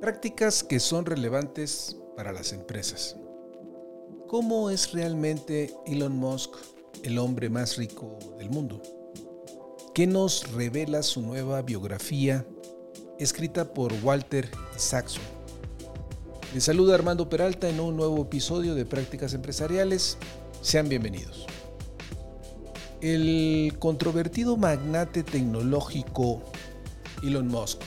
[0.00, 3.16] Prácticas que son relevantes para las empresas.
[4.28, 6.54] ¿Cómo es realmente Elon Musk
[7.02, 8.80] el hombre más rico del mundo?
[9.94, 12.46] ¿Qué nos revela su nueva biografía
[13.18, 15.24] escrita por Walter Isaacson?
[16.54, 20.16] Les saluda Armando Peralta en un nuevo episodio de Prácticas Empresariales.
[20.62, 21.44] Sean bienvenidos.
[23.00, 26.40] El controvertido magnate tecnológico
[27.24, 27.82] Elon Musk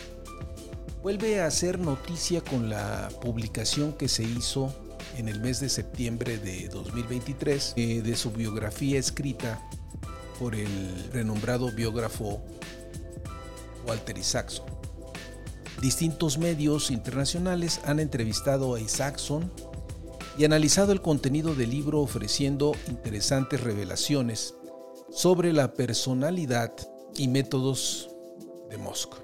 [1.02, 4.74] vuelve a hacer noticia con la publicación que se hizo
[5.18, 9.68] en el mes de septiembre de 2023 eh, de su biografía escrita
[10.40, 12.42] por el renombrado biógrafo
[13.88, 14.66] Walter Isaacson.
[15.82, 19.52] Distintos medios internacionales han entrevistado a Isaacson
[20.38, 24.54] y analizado el contenido del libro ofreciendo interesantes revelaciones
[25.12, 26.72] sobre la personalidad
[27.16, 28.10] y métodos
[28.70, 29.21] de Musk.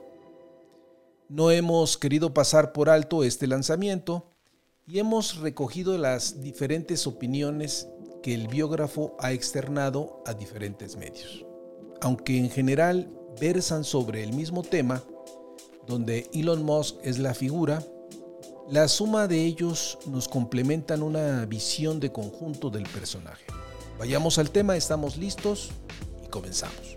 [1.30, 4.32] No hemos querido pasar por alto este lanzamiento
[4.88, 7.90] y hemos recogido las diferentes opiniones
[8.24, 11.46] que el biógrafo ha externado a diferentes medios.
[12.00, 13.12] Aunque en general
[13.42, 15.04] versan sobre el mismo tema,
[15.86, 17.84] donde Elon Musk es la figura,
[18.70, 23.46] la suma de ellos nos complementan una visión de conjunto del personaje.
[24.00, 25.72] Vayamos al tema, estamos listos
[26.24, 26.97] y comenzamos.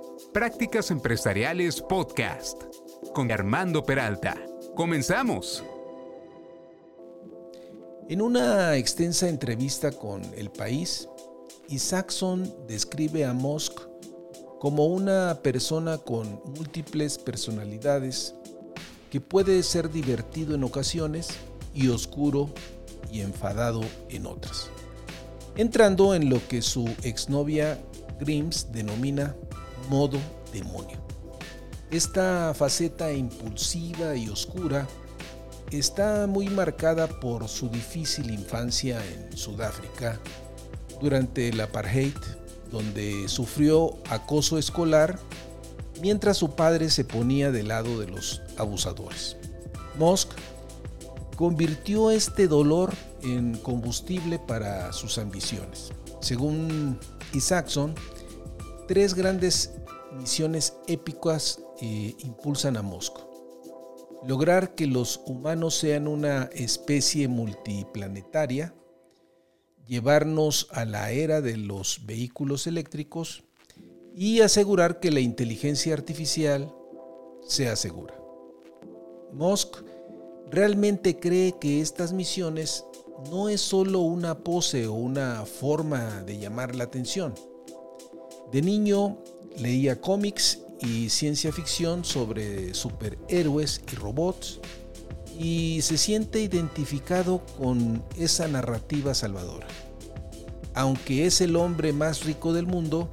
[0.33, 2.63] Prácticas Empresariales Podcast
[3.13, 4.41] con Armando Peralta.
[4.75, 5.61] Comenzamos.
[8.07, 11.09] En una extensa entrevista con El País,
[11.67, 13.81] Isaacson describe a Musk
[14.61, 18.33] como una persona con múltiples personalidades
[19.09, 21.27] que puede ser divertido en ocasiones
[21.73, 22.49] y oscuro
[23.11, 24.69] y enfadado en otras,
[25.57, 27.83] entrando en lo que su exnovia
[28.21, 29.35] Grims denomina
[29.91, 30.19] modo
[30.53, 30.97] demonio.
[31.91, 34.87] Esta faceta impulsiva y oscura
[35.69, 40.17] está muy marcada por su difícil infancia en Sudáfrica
[41.01, 42.15] durante el apartheid,
[42.71, 45.19] donde sufrió acoso escolar
[46.01, 49.35] mientras su padre se ponía del lado de los abusadores.
[49.99, 50.29] Musk
[51.35, 52.93] convirtió este dolor
[53.23, 55.91] en combustible para sus ambiciones.
[56.21, 56.97] Según
[57.33, 57.93] Isaacson,
[58.87, 59.71] tres grandes
[60.13, 63.21] misiones épicas eh, impulsan a Moscú.
[64.25, 68.75] Lograr que los humanos sean una especie multiplanetaria,
[69.87, 73.43] llevarnos a la era de los vehículos eléctricos
[74.15, 76.71] y asegurar que la inteligencia artificial
[77.43, 78.15] sea segura.
[79.33, 79.77] Musk
[80.51, 82.85] realmente cree que estas misiones
[83.29, 87.33] no es solo una pose o una forma de llamar la atención.
[88.51, 89.17] De niño
[89.57, 94.59] leía cómics y ciencia ficción sobre superhéroes y robots
[95.37, 99.67] y se siente identificado con esa narrativa salvadora.
[100.73, 103.09] Aunque es el hombre más rico del mundo,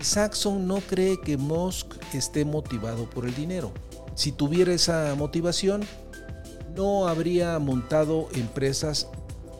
[0.00, 3.72] Isaacson no cree que Musk esté motivado por el dinero.
[4.14, 5.84] Si tuviera esa motivación,
[6.74, 9.08] no habría montado empresas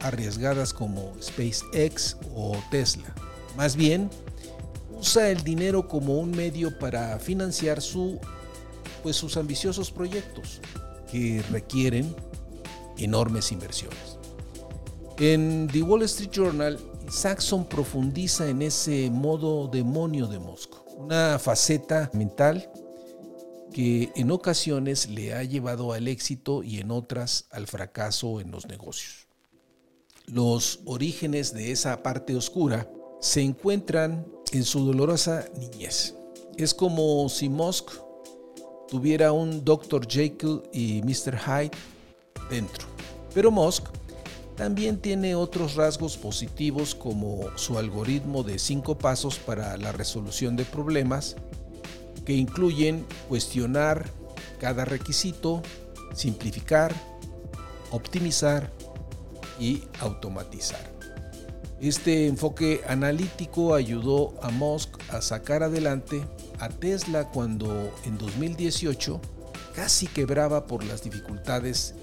[0.01, 3.15] arriesgadas como SpaceX o Tesla.
[3.57, 4.11] Más bien,
[5.03, 8.21] usa el dinero como un medio para financiar su,
[9.03, 10.61] pues, sus ambiciosos proyectos
[11.11, 12.15] que requieren
[12.97, 14.17] enormes inversiones.
[15.19, 16.79] En The Wall Street Journal,
[17.11, 22.71] Saxon profundiza en ese modo demonio de Moscú, una faceta mental
[23.73, 28.69] que en ocasiones le ha llevado al éxito y en otras al fracaso en los
[28.69, 29.27] negocios.
[30.27, 32.89] Los orígenes de esa parte oscura
[33.21, 36.15] se encuentran en su dolorosa niñez.
[36.57, 37.91] Es como si Musk
[38.89, 40.07] tuviera un Dr.
[40.07, 41.39] Jekyll y Mr.
[41.39, 41.77] Hyde
[42.51, 42.87] dentro.
[43.35, 43.85] Pero Musk
[44.57, 50.65] también tiene otros rasgos positivos como su algoritmo de cinco pasos para la resolución de
[50.65, 51.37] problemas
[52.27, 54.11] que incluyen cuestionar
[54.61, 55.63] cada requisito,
[56.15, 56.95] simplificar,
[57.91, 58.71] optimizar
[59.59, 60.93] y automatizar.
[61.83, 66.23] Este enfoque analítico ayudó a Musk a sacar adelante
[66.61, 69.21] a Tesla cuando en 2018
[69.75, 71.97] casi quebraba por las dificultades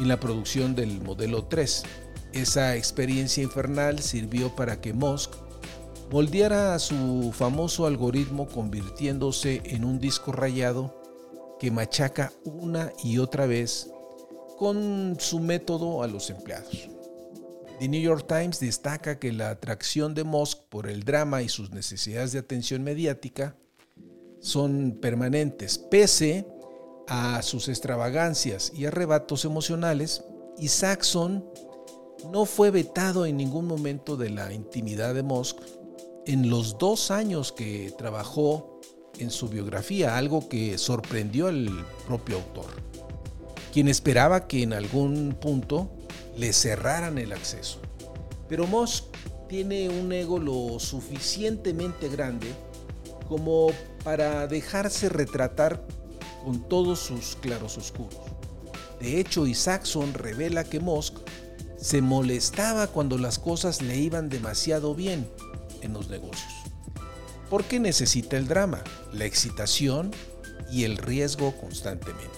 [0.00, 1.84] en la producción del modelo 3.
[2.32, 5.34] Esa experiencia infernal sirvió para que Musk
[6.10, 11.00] moldeara a su famoso algoritmo convirtiéndose en un disco rayado
[11.60, 13.88] que machaca una y otra vez
[14.58, 16.95] con su método a los empleados.
[17.78, 21.72] The New York Times destaca que la atracción de Musk por el drama y sus
[21.72, 23.56] necesidades de atención mediática
[24.40, 26.46] son permanentes, pese
[27.06, 30.24] a sus extravagancias y arrebatos emocionales,
[30.58, 31.44] y Saxon
[32.32, 35.58] no fue vetado en ningún momento de la intimidad de Musk
[36.24, 38.80] en los dos años que trabajó
[39.18, 42.66] en su biografía, algo que sorprendió al propio autor,
[43.72, 45.90] quien esperaba que en algún punto
[46.36, 47.80] le cerraran el acceso.
[48.48, 49.04] Pero Musk
[49.48, 52.52] tiene un ego lo suficientemente grande
[53.28, 53.68] como
[54.04, 55.84] para dejarse retratar
[56.44, 58.20] con todos sus claros oscuros.
[59.00, 61.16] De hecho, Isaacson revela que Musk
[61.76, 65.28] se molestaba cuando las cosas le iban demasiado bien
[65.82, 66.52] en los negocios.
[67.50, 68.82] Porque necesita el drama,
[69.12, 70.10] la excitación
[70.70, 72.30] y el riesgo constantemente.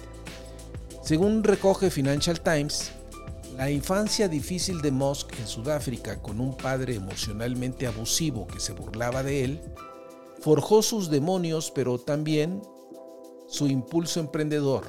[1.02, 2.92] Según recoge Financial Times,
[3.58, 9.25] la infancia difícil de Musk en Sudáfrica con un padre emocionalmente abusivo que se burlaba
[9.25, 9.60] de él,
[10.40, 12.62] forjó sus demonios pero también
[13.49, 14.84] su impulso emprendedor.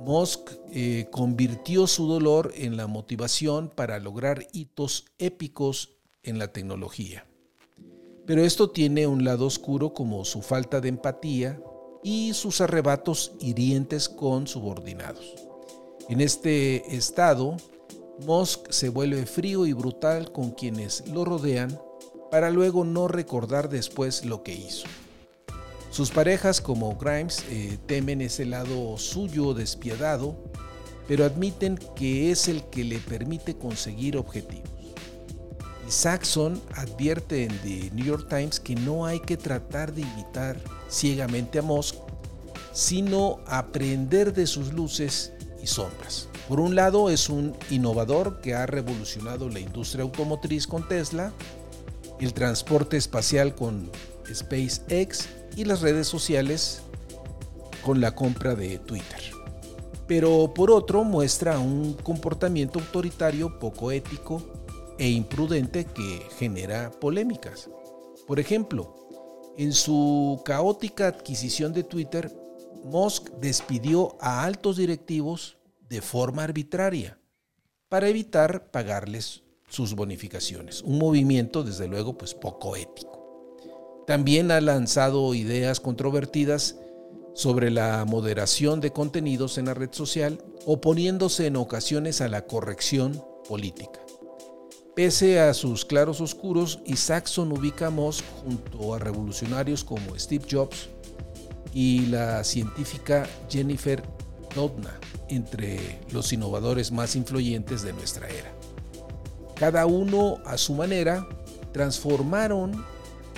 [0.00, 5.90] Musk eh, convirtió su dolor en la motivación para lograr hitos épicos
[6.24, 7.24] en la tecnología.
[8.26, 11.62] Pero esto tiene un lado oscuro como su falta de empatía
[12.02, 15.49] y sus arrebatos hirientes con subordinados.
[16.10, 17.56] En este estado,
[18.26, 21.80] Musk se vuelve frío y brutal con quienes lo rodean
[22.32, 24.88] para luego no recordar después lo que hizo.
[25.92, 30.36] Sus parejas como Grimes eh, temen ese lado suyo despiadado,
[31.06, 34.68] pero admiten que es el que le permite conseguir objetivos.
[35.86, 40.60] Y Saxon advierte en The New York Times que no hay que tratar de imitar
[40.88, 41.94] ciegamente a Musk,
[42.72, 45.34] sino aprender de sus luces
[45.66, 46.28] sombras.
[46.48, 51.32] Por un lado es un innovador que ha revolucionado la industria automotriz con Tesla,
[52.20, 53.90] el transporte espacial con
[54.32, 56.82] SpaceX y las redes sociales
[57.82, 59.20] con la compra de Twitter.
[60.06, 64.42] Pero por otro muestra un comportamiento autoritario poco ético
[64.98, 67.70] e imprudente que genera polémicas.
[68.26, 68.94] Por ejemplo,
[69.56, 72.39] en su caótica adquisición de Twitter,
[72.84, 77.18] Musk despidió a altos directivos de forma arbitraria
[77.88, 80.82] para evitar pagarles sus bonificaciones.
[80.82, 84.04] Un movimiento, desde luego, pues poco ético.
[84.06, 86.76] También ha lanzado ideas controvertidas
[87.34, 93.24] sobre la moderación de contenidos en la red social, oponiéndose en ocasiones a la corrección
[93.48, 94.00] política.
[94.96, 97.90] Pese a sus claros oscuros, Isaacson ubica a
[98.42, 100.88] junto a revolucionarios como Steve Jobs
[101.72, 104.02] y la científica Jennifer
[104.54, 104.98] Doudna
[105.28, 108.52] entre los innovadores más influyentes de nuestra era.
[109.56, 111.26] Cada uno a su manera
[111.72, 112.84] transformaron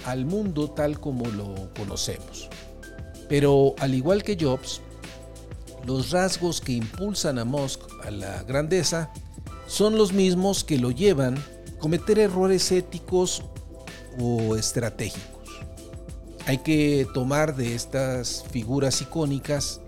[0.07, 2.49] al mundo tal como lo conocemos.
[3.29, 4.81] Pero al igual que Jobs,
[5.87, 9.13] los rasgos que impulsan a Musk a la grandeza
[9.67, 13.43] son los mismos que lo llevan a cometer errores éticos
[14.21, 15.32] o estratégicos.
[16.47, 19.81] Hay que tomar de estas figuras icónicas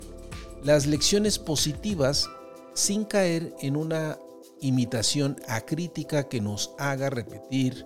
[0.62, 2.30] las lecciones positivas
[2.74, 4.18] sin caer en una
[4.60, 7.84] imitación acrítica que nos haga repetir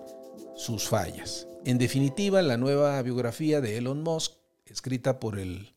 [0.55, 1.47] sus fallas.
[1.65, 4.33] En definitiva, la nueva biografía de Elon Musk,
[4.67, 5.75] escrita por el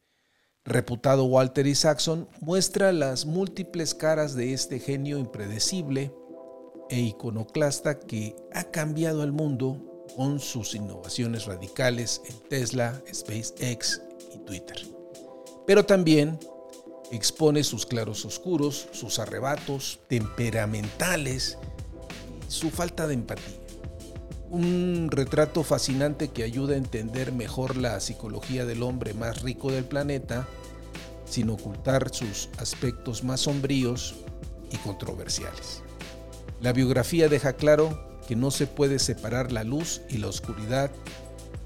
[0.65, 6.15] reputado Walter Isaacson, muestra las múltiples caras de este genio impredecible
[6.91, 14.01] e iconoclasta que ha cambiado el mundo con sus innovaciones radicales en Tesla, SpaceX
[14.35, 14.77] y Twitter.
[15.67, 16.39] Pero también
[17.11, 21.59] expone sus claros oscuros, sus arrebatos temperamentales
[22.49, 23.63] su falta de empatía
[24.53, 29.85] un retrato fascinante que ayuda a entender mejor la psicología del hombre más rico del
[29.85, 30.47] planeta,
[31.25, 34.15] sin ocultar sus aspectos más sombríos
[34.71, 35.83] y controversiales.
[36.61, 40.91] La biografía deja claro que no se puede separar la luz y la oscuridad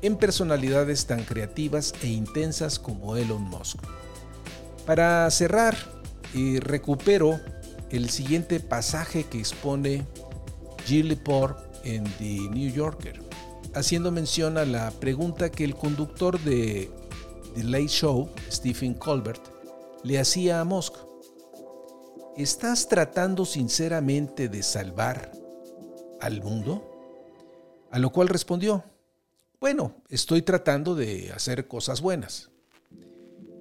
[0.02, 3.78] en personalidades tan creativas e intensas como Elon Musk.
[4.84, 5.76] Para cerrar,
[6.34, 7.38] eh, recupero
[7.90, 10.04] el siguiente pasaje que expone
[10.86, 11.54] Jill Lepore
[11.84, 13.22] en The New Yorker,
[13.72, 16.90] haciendo mención a la pregunta que el conductor de
[17.54, 19.42] The Late Show, Stephen Colbert,
[20.02, 20.94] le hacía a Musk.
[22.36, 25.45] ¿Estás tratando sinceramente de salvar
[26.26, 26.82] al mundo?
[27.90, 28.84] A lo cual respondió,
[29.60, 32.50] bueno, estoy tratando de hacer cosas buenas.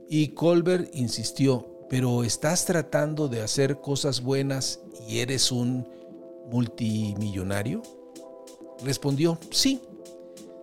[0.10, 5.88] Y Colbert insistió, pero estás tratando de hacer cosas buenas y eres un
[6.52, 7.82] multimillonario.
[8.84, 9.82] Respondió, sí,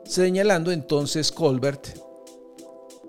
[0.04, 1.88] señalando entonces Colbert,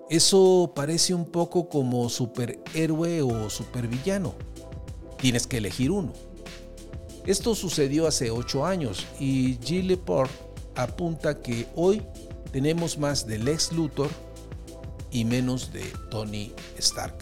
[0.08, 4.34] eso parece un poco como superhéroe o supervillano.
[5.18, 6.12] Tienes que elegir uno.
[7.26, 10.30] Esto sucedió hace ocho años y Gilles Lepore
[10.74, 12.02] apunta que hoy
[12.52, 14.10] tenemos más de Lex Luthor
[15.10, 17.16] y menos de Tony Stark.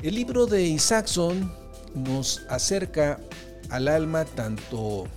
[0.00, 1.52] El libro de Isaacson
[1.92, 3.18] nos acerca
[3.70, 5.08] al alma tanto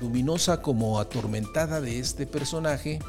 [0.00, 3.00] luminosa como atormentada de este personaje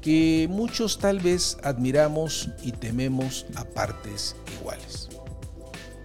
[0.00, 5.10] que muchos tal vez admiramos y tememos a partes iguales.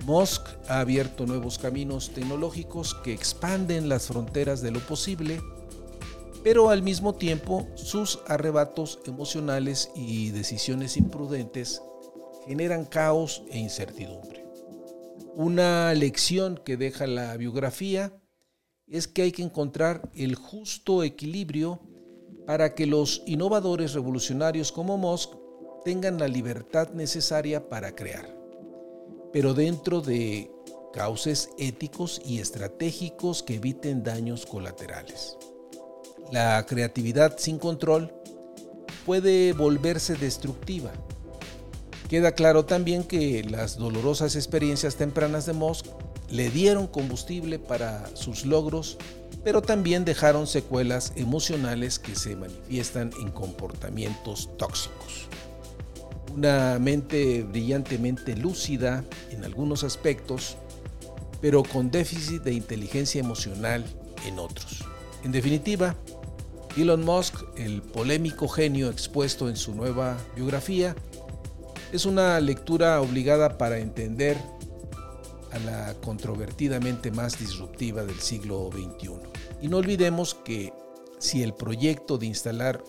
[0.05, 5.41] Musk ha abierto nuevos caminos tecnológicos que expanden las fronteras de lo posible,
[6.43, 11.81] pero al mismo tiempo sus arrebatos emocionales y decisiones imprudentes
[12.47, 14.45] generan caos e incertidumbre.
[15.33, 18.13] Una lección que deja la biografía
[18.87, 21.79] es que hay que encontrar el justo equilibrio
[22.45, 25.33] para que los innovadores revolucionarios como Musk
[25.83, 28.39] tengan la libertad necesaria para crear
[29.31, 30.51] pero dentro de
[30.93, 35.37] cauces éticos y estratégicos que eviten daños colaterales.
[36.31, 38.13] La creatividad sin control
[39.05, 40.91] puede volverse destructiva.
[42.09, 45.85] Queda claro también que las dolorosas experiencias tempranas de Musk
[46.29, 48.97] le dieron combustible para sus logros,
[49.43, 55.29] pero también dejaron secuelas emocionales que se manifiestan en comportamientos tóxicos
[56.35, 60.57] una mente brillantemente lúcida en algunos aspectos,
[61.41, 63.85] pero con déficit de inteligencia emocional
[64.25, 64.83] en otros.
[65.23, 65.95] En definitiva,
[66.77, 70.95] Elon Musk, el polémico genio expuesto en su nueva biografía,
[71.91, 74.37] es una lectura obligada para entender
[75.51, 79.11] a la controvertidamente más disruptiva del siglo XXI.
[79.61, 80.71] Y no olvidemos que
[81.17, 82.83] si el proyecto de instalar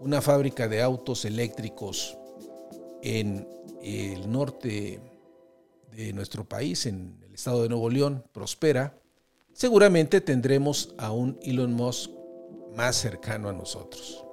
[0.00, 2.16] una fábrica de autos eléctricos
[3.02, 3.46] en
[3.82, 5.00] el norte
[6.06, 8.98] de nuestro país, en el estado de Nuevo León, prospera,
[9.52, 12.10] seguramente tendremos a un Elon Musk
[12.74, 14.24] más cercano a nosotros.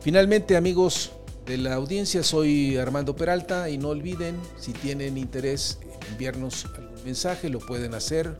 [0.00, 1.10] Finalmente, amigos
[1.46, 7.02] de la audiencia, soy Armando Peralta y no olviden, si tienen interés en enviarnos algún
[7.04, 8.36] mensaje, lo pueden hacer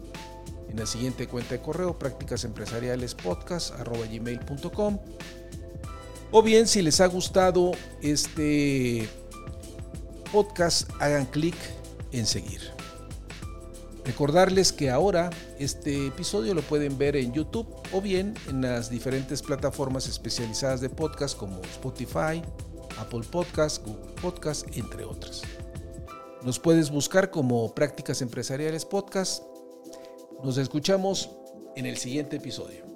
[0.69, 4.99] en la siguiente cuenta de correo prácticasempresarialespodcast.com
[6.31, 7.73] o bien si les ha gustado
[8.03, 9.09] este
[10.33, 11.55] podcast hagan clic
[12.13, 12.61] en seguir.
[14.05, 19.43] Recordarles que ahora este episodio lo pueden ver en YouTube o bien en las diferentes
[19.43, 22.43] plataformas especializadas de podcast como Spotify,
[22.99, 25.43] Apple Podcast, Google Podcast, entre otras.
[26.43, 29.43] Nos puedes buscar como Prácticas Empresariales Podcast
[30.43, 31.29] nos escuchamos
[31.77, 32.90] en el siguiente episodio.